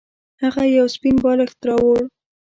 هغه 0.43 0.63
یو 0.77 0.87
سپین 0.95 1.15
بالښت 1.23 1.59
راوړ. 1.67 1.99